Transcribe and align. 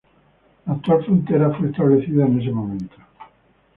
La 0.65 0.73
actual 0.73 1.05
frontera 1.05 1.53
fue 1.55 1.69
establecida 1.69 2.25
en 2.25 2.41
ese 2.41 2.49
momento. 2.49 2.95